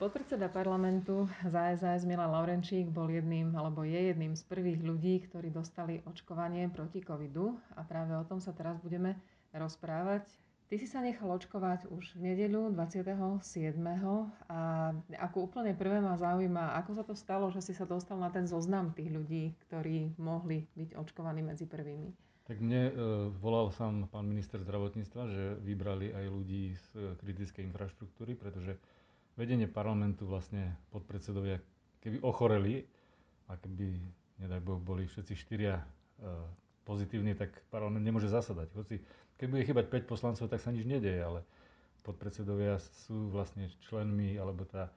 Podpredseda 0.00 0.48
parlamentu 0.48 1.28
za 1.44 1.76
SAS 1.76 2.08
Milan 2.08 2.32
Laurenčík 2.32 2.88
bol 2.88 3.12
jedným, 3.12 3.52
alebo 3.52 3.84
je 3.84 4.08
jedným 4.08 4.32
z 4.32 4.40
prvých 4.48 4.80
ľudí, 4.80 5.20
ktorí 5.28 5.52
dostali 5.52 6.00
očkovanie 6.08 6.72
proti 6.72 7.04
covidu 7.04 7.60
a 7.76 7.84
práve 7.84 8.16
o 8.16 8.24
tom 8.24 8.40
sa 8.40 8.56
teraz 8.56 8.80
budeme 8.80 9.20
rozprávať. 9.52 10.24
Ty 10.72 10.74
si 10.80 10.88
sa 10.88 11.04
nechal 11.04 11.28
očkovať 11.28 11.92
už 11.92 12.16
v 12.16 12.32
nedeľu 12.32 12.72
27. 12.72 13.44
a 14.48 14.60
ako 15.20 15.36
úplne 15.52 15.76
prvé 15.76 16.00
ma 16.00 16.16
zaujíma, 16.16 16.80
ako 16.80 16.90
sa 16.96 17.04
to 17.04 17.12
stalo, 17.12 17.52
že 17.52 17.60
si 17.60 17.76
sa 17.76 17.84
dostal 17.84 18.16
na 18.16 18.32
ten 18.32 18.48
zoznam 18.48 18.96
tých 18.96 19.12
ľudí, 19.12 19.52
ktorí 19.68 20.16
mohli 20.16 20.64
byť 20.80 20.96
očkovaní 20.96 21.44
medzi 21.44 21.68
prvými. 21.68 22.08
Tak 22.48 22.56
mne 22.56 22.82
e, 22.88 22.92
volal 23.36 23.68
sám 23.68 24.08
pán 24.08 24.24
minister 24.24 24.64
zdravotníctva, 24.64 25.22
že 25.28 25.44
vybrali 25.60 26.16
aj 26.16 26.24
ľudí 26.32 26.72
z 26.72 26.86
e, 26.96 27.00
kritickej 27.20 27.68
infraštruktúry, 27.68 28.32
pretože 28.32 28.80
vedenie 29.40 29.64
parlamentu 29.64 30.28
vlastne 30.28 30.76
podpredsedovia, 30.92 31.56
keby 32.04 32.20
ochoreli 32.20 32.84
a 33.48 33.56
keby, 33.56 33.96
nedaj 34.44 34.60
Boh, 34.60 34.76
boli 34.76 35.08
všetci 35.08 35.32
štyria 35.32 35.80
e, 35.80 35.84
pozitívni, 36.84 37.32
tak 37.32 37.56
parlament 37.72 38.04
nemôže 38.04 38.28
zasadať. 38.28 38.68
Hoci 38.76 39.00
keď 39.40 39.48
bude 39.48 39.64
chýbať 39.64 39.86
5 39.88 40.12
poslancov, 40.12 40.52
tak 40.52 40.60
sa 40.60 40.68
nič 40.68 40.84
nedeje, 40.84 41.16
ale 41.24 41.40
podpredsedovia 42.04 42.76
sú 43.08 43.32
vlastne 43.32 43.72
členmi 43.88 44.36
alebo 44.36 44.68
tá 44.68 44.92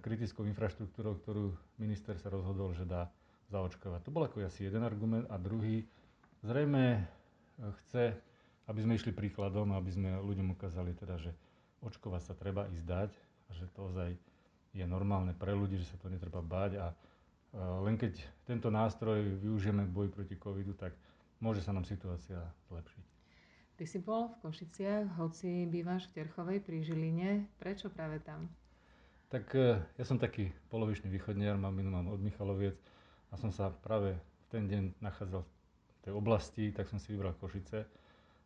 kritickou 0.00 0.48
infraštruktúrou, 0.48 1.20
ktorú 1.20 1.52
minister 1.76 2.16
sa 2.16 2.32
rozhodol, 2.32 2.72
že 2.72 2.88
dá 2.88 3.12
zaočkovať. 3.52 4.08
To 4.08 4.12
bol 4.12 4.24
ako 4.24 4.40
asi 4.40 4.72
jeden 4.72 4.80
argument. 4.80 5.28
A 5.28 5.36
druhý, 5.36 5.84
zrejme 6.40 6.96
e, 6.96 7.00
chce, 7.84 8.16
aby 8.72 8.80
sme 8.80 8.96
išli 8.96 9.12
príkladom, 9.12 9.76
aby 9.76 9.90
sme 9.92 10.16
ľuďom 10.16 10.56
ukázali 10.56 10.96
teda, 10.96 11.20
že 11.20 11.36
očkovať 11.84 12.22
sa 12.24 12.32
treba 12.40 12.72
ísť 12.72 12.84
dať 12.88 13.10
a 13.48 13.56
že 13.56 13.66
to 13.72 13.88
ozaj 13.88 14.12
je 14.76 14.84
normálne 14.84 15.32
pre 15.32 15.56
ľudí, 15.56 15.80
že 15.80 15.88
sa 15.88 15.96
to 15.96 16.12
netreba 16.12 16.44
báť 16.44 16.72
a 16.78 16.86
len 17.56 17.96
keď 17.96 18.20
tento 18.44 18.68
nástroj 18.68 19.40
využijeme 19.40 19.88
v 19.88 19.94
boji 19.94 20.10
proti 20.12 20.36
covidu, 20.36 20.76
tak 20.76 20.92
môže 21.40 21.64
sa 21.64 21.72
nám 21.72 21.88
situácia 21.88 22.38
zlepšiť. 22.68 23.04
Ty 23.78 23.84
si 23.86 23.98
bol 24.02 24.26
v 24.28 24.36
Košiciach, 24.42 25.06
hoci 25.22 25.64
bývaš 25.70 26.10
v 26.10 26.22
Terchovej 26.22 26.58
pri 26.60 26.82
Žiline. 26.82 27.46
Prečo 27.62 27.88
práve 27.94 28.18
tam? 28.18 28.50
Tak 29.30 29.54
e, 29.54 29.78
ja 29.94 30.04
som 30.04 30.18
taký 30.18 30.50
polovičný 30.66 31.06
východniar, 31.06 31.54
mám 31.54 31.78
minimum 31.78 32.10
od 32.10 32.18
Michaloviec 32.18 32.74
a 33.30 33.38
som 33.38 33.54
sa 33.54 33.70
práve 33.70 34.18
v 34.18 34.46
ten 34.50 34.66
deň 34.66 34.98
nachádzal 34.98 35.46
v 35.46 35.98
tej 36.02 36.12
oblasti, 36.16 36.74
tak 36.74 36.90
som 36.90 36.98
si 36.98 37.14
vybral 37.14 37.38
Košice 37.38 37.86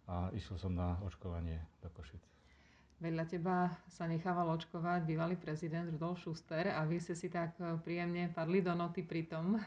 a 0.05 0.29
išiel 0.37 0.61
som 0.61 0.77
na 0.77 1.01
očkovanie 1.01 1.65
do 1.81 1.89
Košic. 1.89 2.32
Vedľa 3.03 3.25
teba 3.27 3.67
sa 3.91 4.07
nechával 4.07 4.47
očkovať 4.55 5.03
bývalý 5.03 5.35
prezident 5.35 5.91
Rudolf 5.91 6.23
Schuster 6.23 6.71
a 6.71 6.87
vy 6.87 7.03
ste 7.03 7.19
si 7.19 7.27
tak 7.27 7.59
e, 7.59 7.75
príjemne 7.83 8.31
padli 8.31 8.63
do 8.63 8.71
noty 8.79 9.03
pri 9.03 9.27
tom. 9.27 9.59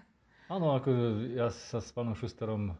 Áno, 0.48 0.72
ako 0.72 1.20
ja 1.36 1.52
sa 1.52 1.84
s 1.84 1.92
pánom 1.92 2.16
Schusterom 2.16 2.72
e, 2.72 2.74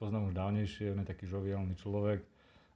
poznám 0.00 0.32
už 0.32 0.34
dávnejšie, 0.40 0.96
on 0.96 1.04
je 1.04 1.10
taký 1.12 1.28
žoviálny 1.28 1.76
človek 1.76 2.24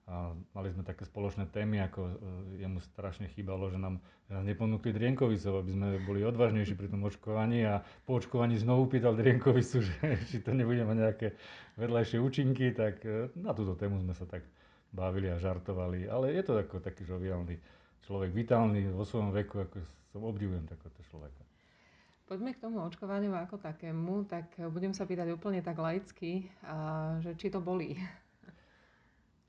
a 0.05 0.37
mali 0.53 0.69
sme 0.69 0.85
také 0.85 1.09
spoločné 1.09 1.49
témy, 1.49 1.81
ako 1.89 2.01
e, 2.05 2.13
jemu 2.61 2.77
strašne 2.85 3.25
chýbalo, 3.33 3.73
že 3.73 3.81
nám, 3.81 4.05
že 4.29 4.37
nás 4.37 4.45
neponúkli 4.45 4.93
Drienkovicov, 4.93 5.65
aby 5.65 5.71
sme 5.73 5.89
boli 6.05 6.21
odvážnejší 6.21 6.77
pri 6.77 6.93
tom 6.93 7.09
očkovaní 7.09 7.65
a 7.65 7.81
po 8.05 8.21
očkovaní 8.21 8.61
znovu 8.61 8.93
pýtal 8.93 9.17
Drienkovicu, 9.17 9.81
že 9.89 9.97
či 10.29 10.45
to 10.45 10.53
nebude 10.53 10.85
mať 10.85 10.97
nejaké 11.01 11.29
vedľajšie 11.81 12.21
účinky, 12.21 12.77
tak 12.77 13.01
na 13.33 13.57
túto 13.57 13.73
tému 13.81 13.97
sme 14.05 14.13
sa 14.13 14.29
tak 14.29 14.45
bavili 14.93 15.33
a 15.33 15.41
žartovali, 15.41 16.07
ale 16.07 16.37
je 16.37 16.43
to 16.45 16.53
ako 16.61 16.85
taký 16.85 17.03
žoviálny 17.09 17.57
človek, 18.05 18.31
vitálny 18.31 18.93
vo 18.93 19.03
svojom 19.03 19.33
veku, 19.33 19.65
ako 19.65 19.81
som 20.13 20.23
obdivujem 20.23 20.69
takéto 20.69 21.01
človeka. 21.09 21.43
Poďme 22.25 22.57
k 22.57 22.63
tomu 22.63 22.81
očkovaniu 22.81 23.37
ako 23.37 23.61
takému, 23.61 24.25
tak 24.29 24.57
budem 24.73 24.97
sa 24.97 25.05
pýtať 25.05 25.33
úplne 25.33 25.61
tak 25.61 25.77
laicky, 25.77 26.49
že 27.21 27.37
či 27.37 27.53
to 27.53 27.61
bolí. 27.61 28.01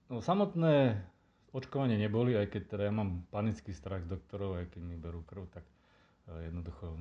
No 0.09 0.21
samotné 0.21 1.01
očkovanie 1.55 1.97
neboli, 1.97 2.37
aj 2.37 2.51
keď 2.51 2.61
teda 2.77 2.83
ja 2.87 2.93
mám 2.93 3.25
panický 3.31 3.71
strach 3.71 4.05
z 4.05 4.17
doktorov, 4.17 4.59
aj 4.59 4.75
keď 4.75 4.81
mi 4.83 4.99
berú 4.99 5.23
krv, 5.23 5.49
tak 5.49 5.65
e, 6.29 6.51
jednoducho 6.51 6.93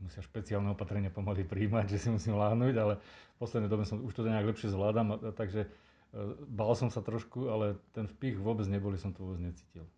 musia 0.00 0.22
špeciálne 0.22 0.70
opatrenia 0.70 1.10
pomaly 1.10 1.44
príjmať, 1.44 1.86
že 1.92 1.98
si 1.98 2.08
musím 2.08 2.38
láhnuť, 2.38 2.74
ale 2.78 2.98
v 3.02 3.36
poslednej 3.42 3.70
dobe 3.70 3.84
som 3.84 4.02
už 4.02 4.14
to 4.14 4.26
nejak 4.26 4.48
lepšie 4.48 4.70
zvládam, 4.70 5.18
takže 5.34 5.66
E, 6.12 6.36
bál 6.44 6.76
som 6.76 6.92
sa 6.92 7.00
trošku, 7.00 7.48
ale 7.48 7.80
ten 7.96 8.04
vpich 8.04 8.36
vôbec 8.36 8.68
neboli, 8.68 9.00
som 9.00 9.16
to 9.16 9.24
vôbec 9.24 9.40
necítil. 9.40 9.88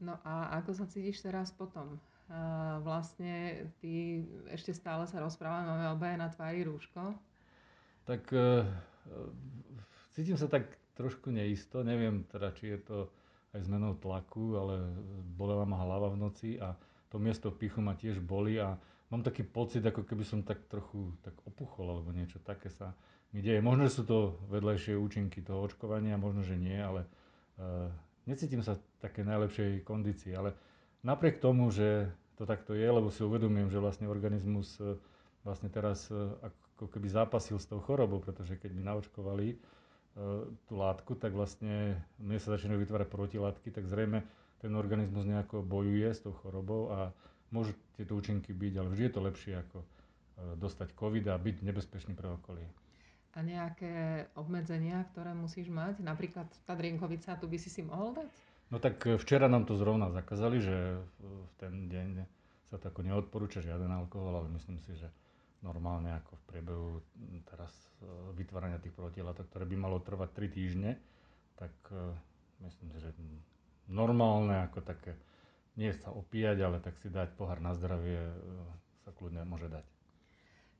No 0.00 0.16
a 0.24 0.56
ako 0.60 0.72
sa 0.72 0.84
cítiš 0.88 1.20
teraz 1.20 1.52
potom? 1.54 2.00
Uh, 2.24 2.80
vlastne 2.80 3.68
ty 3.84 4.24
ešte 4.48 4.72
stále 4.72 5.04
sa 5.04 5.20
rozprávame, 5.20 5.68
máme 5.68 5.92
obaja 5.92 6.16
na 6.16 6.32
tvári 6.32 6.64
rúško. 6.64 7.12
Tak 8.08 8.32
cítim 10.16 10.36
sa 10.40 10.48
tak 10.48 10.72
trošku 10.94 11.30
neisto, 11.30 11.82
neviem 11.82 12.26
teda, 12.30 12.54
či 12.54 12.74
je 12.74 12.80
to 12.82 12.98
aj 13.54 13.66
zmenou 13.66 13.94
tlaku, 13.98 14.58
ale 14.58 14.74
bolela 15.38 15.66
ma 15.66 15.78
hlava 15.78 16.10
v 16.10 16.18
noci 16.18 16.50
a 16.58 16.74
to 17.10 17.22
miesto 17.22 17.54
pichu 17.54 17.78
ma 17.78 17.94
tiež 17.94 18.18
boli 18.18 18.58
a 18.58 18.74
mám 19.14 19.22
taký 19.22 19.46
pocit, 19.46 19.86
ako 19.86 20.02
keby 20.02 20.26
som 20.26 20.42
tak 20.42 20.66
trochu 20.66 21.14
tak 21.22 21.34
opuchol 21.46 21.86
alebo 21.86 22.10
niečo 22.10 22.42
také 22.42 22.66
sa 22.66 22.90
mi 23.34 23.42
deje. 23.42 23.58
Možno, 23.62 23.90
že 23.90 23.98
sú 23.98 24.02
to 24.06 24.38
vedľajšie 24.50 24.94
účinky 24.94 25.42
toho 25.42 25.66
očkovania, 25.66 26.14
možno, 26.14 26.46
že 26.46 26.54
nie, 26.54 26.78
ale 26.78 27.02
uh, 27.58 27.90
necítim 28.30 28.62
sa 28.62 28.78
v 28.78 28.82
také 29.02 29.26
najlepšej 29.26 29.82
kondícii. 29.82 30.34
Ale 30.38 30.54
napriek 31.02 31.42
tomu, 31.42 31.70
že 31.74 32.10
to 32.38 32.46
takto 32.46 32.78
je, 32.78 32.86
lebo 32.86 33.10
si 33.10 33.26
uvedomujem, 33.26 33.70
že 33.74 33.82
vlastne 33.82 34.06
organizmus 34.06 34.78
uh, 34.78 34.94
vlastne 35.42 35.66
teraz 35.66 36.06
uh, 36.14 36.38
ako 36.78 36.90
keby 36.90 37.10
zápasil 37.10 37.58
s 37.58 37.66
tou 37.66 37.82
chorobou, 37.82 38.22
pretože 38.22 38.54
keď 38.54 38.70
mi 38.70 38.86
naočkovali 38.86 39.58
tú 40.70 40.74
látku, 40.78 41.18
tak 41.18 41.34
vlastne 41.34 41.98
mne 42.22 42.38
sa 42.38 42.54
začínajú 42.54 42.86
vytvárať 42.86 43.08
protilátky, 43.10 43.74
tak 43.74 43.90
zrejme 43.90 44.22
ten 44.62 44.70
organizmus 44.78 45.26
nejako 45.26 45.66
bojuje 45.66 46.06
s 46.06 46.22
tou 46.22 46.30
chorobou 46.30 46.94
a 46.94 47.10
môžu 47.50 47.74
tieto 47.98 48.14
účinky 48.14 48.54
byť, 48.54 48.72
ale 48.78 48.88
vždy 48.94 49.02
je 49.10 49.14
to 49.14 49.20
lepšie 49.26 49.52
ako 49.58 49.78
dostať 50.58 50.94
COVID 50.94 51.30
a 51.30 51.34
byť 51.34 51.56
nebezpečný 51.66 52.14
pre 52.14 52.30
okolie 52.30 52.66
a 53.34 53.38
nejaké 53.42 54.26
obmedzenia, 54.38 55.02
ktoré 55.10 55.34
musíš 55.34 55.66
mať? 55.66 55.98
Napríklad 56.06 56.46
tá 56.64 56.78
drienkovica, 56.78 57.34
tu 57.34 57.50
by 57.50 57.58
si 57.58 57.66
si 57.66 57.82
mohol 57.82 58.14
dať? 58.14 58.30
No 58.70 58.78
tak 58.78 59.02
e, 59.04 59.18
včera 59.18 59.50
nám 59.50 59.66
to 59.66 59.74
zrovna 59.74 60.08
zakázali, 60.14 60.62
že 60.62 61.02
v 61.18 61.50
ten 61.58 61.90
deň 61.90 62.08
sa 62.70 62.78
to 62.78 62.88
ako 62.88 63.02
neodporúča 63.02 63.60
žiaden 63.60 63.90
alkohol, 63.90 64.38
ale 64.38 64.48
myslím 64.54 64.78
si, 64.86 64.94
že 64.94 65.10
normálne 65.64 66.12
ako 66.20 66.36
v 66.36 66.44
priebehu 66.44 66.88
teraz 67.48 67.72
e, 68.04 68.36
vytvárania 68.36 68.76
tých 68.76 68.92
protilátok, 68.92 69.48
ktoré 69.48 69.64
by 69.64 69.76
malo 69.80 69.98
trvať 70.04 70.36
3 70.36 70.56
týždne, 70.60 71.00
tak 71.56 71.72
e, 71.88 72.12
myslím 72.68 72.92
si, 72.92 72.98
že 73.00 73.10
normálne 73.88 74.68
ako 74.68 74.84
také, 74.84 75.16
nie 75.80 75.88
sa 75.96 76.12
opíjať, 76.12 76.60
ale 76.60 76.84
tak 76.84 77.00
si 77.00 77.08
dať 77.08 77.32
pohár 77.34 77.64
na 77.64 77.72
zdravie 77.72 78.20
sa 79.02 79.10
kľudne 79.16 79.42
môže 79.48 79.72
dať. 79.72 79.84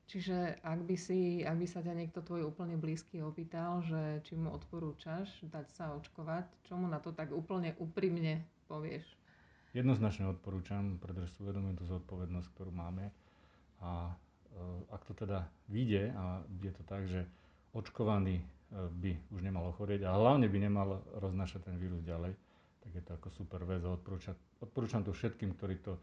Čiže 0.05 0.61
ak 0.61 0.85
by, 0.85 0.95
si, 1.01 1.41
ak 1.41 1.57
by 1.57 1.65
sa 1.65 1.81
ťa 1.81 1.97
niekto 1.97 2.21
tvoj 2.21 2.53
úplne 2.53 2.77
blízky 2.77 3.25
opýtal, 3.25 3.81
že 3.81 4.21
či 4.29 4.37
mu 4.37 4.53
odporúčaš 4.53 5.25
dať 5.49 5.65
sa 5.73 5.97
očkovať, 5.97 6.45
čo 6.69 6.77
mu 6.77 6.85
na 6.85 7.01
to 7.01 7.09
tak 7.09 7.33
úplne 7.33 7.73
úprimne 7.81 8.45
povieš? 8.69 9.01
Jednoznačne 9.73 10.29
odporúčam, 10.29 11.01
pretože 11.01 11.33
si 11.33 11.41
uvedomujem 11.41 11.81
tú 11.81 11.85
zodpovednosť, 11.89 12.47
ktorú 12.53 12.71
máme. 12.71 13.09
A 13.81 14.13
e, 14.13 14.13
to 15.05 15.13
teda 15.13 15.45
vyjde 15.69 16.13
a 16.17 16.41
je 16.61 16.71
to 16.73 16.83
tak, 16.83 17.05
že 17.05 17.25
očkovaný 17.73 18.41
e, 18.41 18.45
by 18.89 19.11
už 19.31 19.41
nemal 19.45 19.69
ochorieť 19.69 20.09
a 20.09 20.17
hlavne 20.17 20.49
by 20.49 20.57
nemal 20.57 21.01
roznášať 21.21 21.69
ten 21.69 21.75
vírus 21.77 22.01
ďalej, 22.01 22.33
tak 22.81 22.91
je 22.93 23.03
to 23.05 23.11
ako 23.17 23.27
super 23.33 23.61
vec 23.65 23.81
a 23.85 23.93
odporúčam, 23.93 24.35
odporúčam 24.61 25.01
to 25.05 25.13
všetkým, 25.13 25.53
ktorí 25.55 25.81
to, 25.85 25.97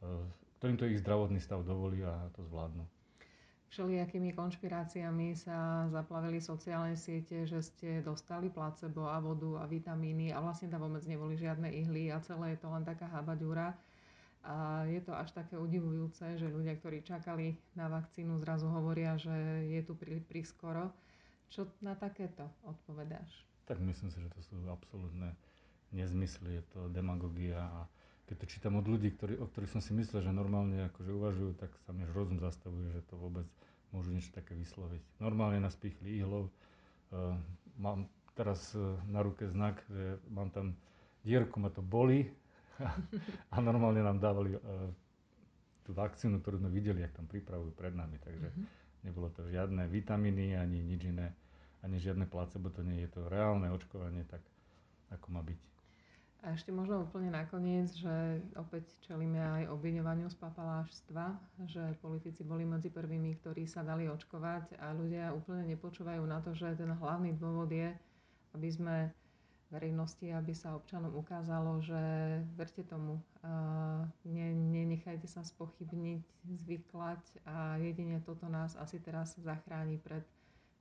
e, 0.00 0.08
ktorým 0.58 0.76
to 0.80 0.88
ich 0.88 1.00
zdravotný 1.00 1.40
stav 1.40 1.60
dovolí 1.62 2.00
a 2.04 2.32
to 2.32 2.44
zvládnu 2.48 2.84
všelijakými 3.76 4.32
konšpiráciami 4.32 5.36
sa 5.36 5.84
zaplavili 5.92 6.40
sociálne 6.40 6.96
siete, 6.96 7.44
že 7.44 7.60
ste 7.60 8.00
dostali 8.00 8.48
placebo 8.48 9.04
a 9.04 9.20
vodu 9.20 9.60
a 9.60 9.68
vitamíny 9.68 10.32
a 10.32 10.40
vlastne 10.40 10.72
tam 10.72 10.88
vôbec 10.88 11.04
neboli 11.04 11.36
žiadne 11.36 11.68
ihly 11.68 12.08
a 12.08 12.22
celé 12.24 12.56
je 12.56 12.64
to 12.64 12.72
len 12.72 12.88
taká 12.88 13.04
habaďúra. 13.10 13.76
A 14.46 14.86
je 14.86 15.02
to 15.02 15.10
až 15.10 15.34
také 15.34 15.58
udivujúce, 15.58 16.38
že 16.38 16.46
ľudia, 16.46 16.78
ktorí 16.78 17.02
čakali 17.02 17.58
na 17.74 17.90
vakcínu, 17.90 18.38
zrazu 18.38 18.70
hovoria, 18.70 19.18
že 19.18 19.34
je 19.66 19.82
tu 19.82 19.98
prí, 19.98 20.22
prískoro. 20.22 20.94
Čo 21.50 21.66
na 21.82 21.98
takéto 21.98 22.46
odpovedáš? 22.62 23.42
Tak 23.66 23.82
myslím 23.82 24.14
si, 24.14 24.22
že 24.22 24.30
to 24.30 24.40
sú 24.46 24.54
absolútne 24.70 25.34
nezmysly, 25.90 26.62
je 26.62 26.64
to 26.70 26.80
demagogia 26.94 27.58
a 27.58 27.80
keď 28.26 28.36
to 28.42 28.46
čítam 28.46 28.74
od 28.78 28.86
ľudí, 28.86 29.14
ktorí, 29.14 29.38
o 29.38 29.46
ktorých 29.46 29.78
som 29.78 29.82
si 29.82 29.94
myslel, 29.94 30.22
že 30.26 30.34
normálne 30.34 30.90
akože 30.90 31.10
uvažujú, 31.14 31.50
tak 31.58 31.70
sa 31.86 31.94
mi 31.94 32.02
rozum 32.10 32.42
zastavuje, 32.42 32.90
že 32.90 33.06
to 33.06 33.14
vôbec 33.18 33.46
môžu 33.94 34.10
niečo 34.10 34.34
také 34.34 34.58
vysloviť. 34.58 35.22
Normálne 35.22 35.62
nás 35.62 35.78
pichli. 35.78 36.18
Uh, 36.26 36.46
mám 37.78 38.10
teraz 38.34 38.74
uh, 38.74 38.98
na 39.06 39.22
ruke 39.22 39.46
znak, 39.46 39.78
že 39.86 40.18
mám 40.26 40.50
tam 40.50 40.74
dierku, 41.22 41.62
ma 41.62 41.70
to 41.70 41.86
boli 41.86 42.26
a 43.54 43.56
normálne 43.60 44.00
nám 44.04 44.18
dávali 44.20 44.56
uh, 44.56 44.60
tú 45.86 45.94
vakcínu, 45.94 46.42
ktorú 46.42 46.58
sme 46.58 46.70
videli, 46.74 47.06
jak 47.06 47.14
tam 47.14 47.30
pripravujú 47.30 47.70
pred 47.78 47.94
nami. 47.94 48.18
Takže 48.18 48.48
mm-hmm. 48.50 48.66
nebolo 49.06 49.30
to 49.30 49.46
žiadne 49.46 49.86
vitamíny 49.86 50.58
ani 50.58 50.82
nič 50.82 51.06
iné, 51.06 51.30
ani 51.86 52.02
žiadne 52.02 52.26
placebo, 52.26 52.74
to 52.74 52.82
nie 52.82 53.06
je 53.06 53.10
to 53.14 53.30
reálne 53.30 53.70
očkovanie, 53.70 54.26
tak 54.26 54.42
ako 55.14 55.26
má 55.30 55.42
byť. 55.46 55.60
A 56.46 56.54
ešte 56.54 56.70
možno 56.70 57.02
úplne 57.02 57.32
nakoniec, 57.32 57.90
že 57.96 58.38
opäť 58.54 58.86
čelíme 59.02 59.40
aj 59.40 59.72
obviňovaniu 59.72 60.30
z 60.30 60.36
papalášstva, 60.38 61.34
že 61.66 61.98
politici 61.98 62.46
boli 62.46 62.62
medzi 62.62 62.86
prvými, 62.86 63.34
ktorí 63.42 63.66
sa 63.66 63.82
dali 63.82 64.06
očkovať 64.06 64.78
a 64.78 64.94
ľudia 64.94 65.34
úplne 65.34 65.66
nepočúvajú 65.74 66.22
na 66.22 66.38
to, 66.38 66.54
že 66.54 66.78
ten 66.78 66.92
hlavný 66.92 67.34
dôvod 67.34 67.66
je, 67.72 67.90
aby 68.54 68.68
sme 68.70 69.10
verejnosti, 69.70 70.30
aby 70.30 70.54
sa 70.54 70.78
občanom 70.78 71.10
ukázalo, 71.18 71.82
že 71.82 71.98
verte 72.54 72.86
tomu, 72.86 73.18
ne, 74.22 74.48
nenechajte 74.54 75.26
sa 75.26 75.42
spochybniť, 75.42 76.22
zvyklať 76.64 77.22
a 77.46 77.74
jedine 77.82 78.22
toto 78.22 78.46
nás 78.46 78.78
asi 78.78 79.02
teraz 79.02 79.34
zachráni 79.42 79.98
pred 79.98 80.22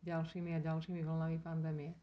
ďalšími 0.06 0.54
a 0.54 0.62
ďalšími 0.62 1.02
vlnami 1.02 1.38
pandémie. 1.42 1.98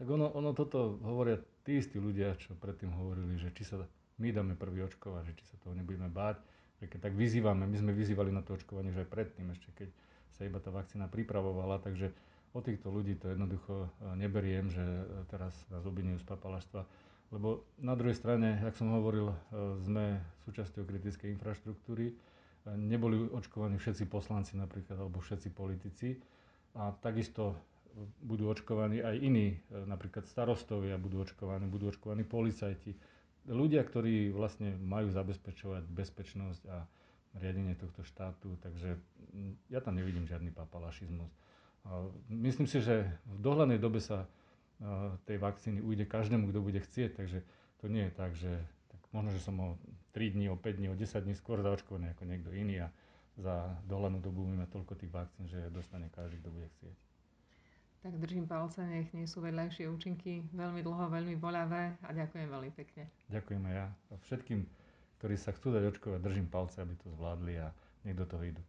Tak 0.00 0.08
ono, 0.08 0.32
ono 0.32 0.56
toto 0.56 0.96
hovoria 1.04 1.38
tí 1.62 1.78
istí 1.78 2.00
ľudia, 2.00 2.34
čo 2.40 2.56
predtým 2.56 2.90
hovorili, 2.96 3.36
že 3.36 3.52
či 3.52 3.68
sa 3.68 3.84
my 4.18 4.28
dáme 4.30 4.54
prvý 4.54 4.86
očkovať, 4.86 5.22
že 5.28 5.36
či 5.38 5.44
sa 5.50 5.56
toho 5.60 5.74
nebudeme 5.76 6.08
báť. 6.08 6.38
Že 6.82 6.86
keď 6.90 7.00
tak 7.10 7.14
vyzývame, 7.14 7.66
my 7.66 7.76
sme 7.78 7.92
vyzývali 7.94 8.34
na 8.34 8.42
to 8.42 8.58
očkovanie 8.58 8.90
že 8.90 9.06
aj 9.06 9.10
predtým, 9.10 9.46
ešte 9.54 9.70
keď 9.74 9.88
sa 10.34 10.42
iba 10.42 10.58
tá 10.58 10.74
vakcína 10.74 11.06
pripravovala, 11.06 11.78
takže 11.78 12.10
o 12.54 12.62
týchto 12.62 12.88
ľudí 12.88 13.18
to 13.18 13.34
jednoducho 13.34 13.90
e, 13.90 14.14
neberiem, 14.14 14.70
že 14.70 14.80
e, 14.80 15.04
teraz 15.26 15.52
nás 15.74 15.82
obvinujú 15.82 16.22
z 16.22 16.26
papalaštva. 16.30 16.86
Lebo 17.34 17.66
na 17.82 17.98
druhej 17.98 18.14
strane, 18.14 18.62
jak 18.62 18.78
som 18.78 18.94
hovoril, 18.94 19.34
e, 19.34 19.36
sme 19.82 20.22
súčasťou 20.46 20.86
kritickej 20.86 21.34
infraštruktúry. 21.34 22.14
Neboli 22.64 23.28
očkovaní 23.28 23.76
všetci 23.76 24.08
poslanci 24.08 24.56
napríklad, 24.56 24.96
alebo 24.96 25.20
všetci 25.20 25.52
politici. 25.52 26.16
A 26.78 26.96
takisto 26.96 27.60
budú 28.24 28.48
očkovaní 28.48 29.04
aj 29.04 29.20
iní, 29.20 29.60
napríklad 29.68 30.24
starostovia 30.24 30.96
budú 30.96 31.22
očkovaní, 31.22 31.68
budú 31.68 31.92
očkovaní 31.92 32.24
policajti. 32.24 32.96
Ľudia, 33.52 33.84
ktorí 33.84 34.32
vlastne 34.32 34.80
majú 34.80 35.12
zabezpečovať 35.12 35.84
bezpečnosť 35.92 36.62
a 36.72 36.88
riadenie 37.36 37.76
tohto 37.76 38.00
štátu, 38.00 38.56
takže 38.64 38.96
ja 39.68 39.84
tam 39.84 40.00
nevidím 40.00 40.24
žiadny 40.24 40.48
papalašizmus. 40.48 41.30
Myslím 42.32 42.64
si, 42.64 42.80
že 42.80 43.04
v 43.28 43.38
dohľadnej 43.44 43.76
dobe 43.76 44.00
sa 44.00 44.24
tej 45.28 45.36
vakcíny 45.38 45.84
ujde 45.84 46.08
každému, 46.08 46.48
kto 46.50 46.60
bude 46.64 46.80
chcieť, 46.80 47.10
takže 47.16 47.38
to 47.80 47.86
nie 47.92 48.08
je 48.08 48.12
tak, 48.16 48.32
že 48.34 48.52
tak 48.88 49.00
možno, 49.12 49.30
že 49.36 49.44
som 49.44 49.56
o 49.60 49.68
3 50.16 50.34
dní, 50.34 50.48
o 50.48 50.56
5 50.56 50.78
dní, 50.80 50.88
o 50.88 50.96
10 50.96 51.24
dní 51.24 51.34
skôr 51.36 51.60
zaočkovaný 51.60 52.16
ako 52.16 52.22
niekto 52.24 52.50
iný 52.56 52.84
a 52.84 52.88
za 53.36 53.66
dohľadnú 53.90 54.22
dobu 54.22 54.46
budeme 54.46 54.66
toľko 54.70 54.94
tých 54.94 55.10
vakcín, 55.10 55.44
že 55.50 55.58
dostane 55.74 56.06
každý, 56.14 56.38
kto 56.38 56.50
bude 56.54 56.68
chcieť. 56.78 56.96
Tak 58.04 58.20
držím 58.20 58.44
palce, 58.44 58.84
nech 58.84 59.08
nie 59.16 59.24
sú 59.24 59.40
vedľajšie 59.40 59.88
účinky 59.88 60.44
veľmi 60.52 60.84
dlho, 60.84 61.08
veľmi 61.08 61.40
boľavé 61.40 61.96
a 62.04 62.08
ďakujem 62.12 62.52
veľmi 62.52 62.70
pekne. 62.76 63.08
Ďakujem 63.32 63.64
aj 63.64 63.74
ja. 63.74 63.86
A 64.12 64.14
všetkým, 64.28 64.60
ktorí 65.18 65.40
sa 65.40 65.56
chcú 65.56 65.72
dať 65.72 65.88
očkovať, 65.88 66.20
držím 66.20 66.52
palce, 66.52 66.84
aby 66.84 66.94
to 67.00 67.08
zvládli 67.16 67.64
a 67.64 67.72
do 68.04 68.24
toho 68.28 68.44
idú. 68.44 68.60